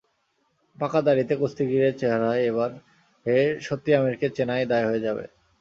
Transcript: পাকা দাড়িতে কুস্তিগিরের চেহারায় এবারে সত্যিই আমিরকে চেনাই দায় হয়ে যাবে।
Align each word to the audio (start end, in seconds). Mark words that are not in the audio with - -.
পাকা 0.77 0.99
দাড়িতে 1.01 1.33
কুস্তিগিরের 1.35 1.93
চেহারায় 1.97 2.41
এবারে 2.45 3.35
সত্যিই 3.61 3.97
আমিরকে 3.99 4.27
চেনাই 4.37 4.63
দায় 4.71 4.85
হয়ে 4.89 5.05
যাবে। 5.05 5.23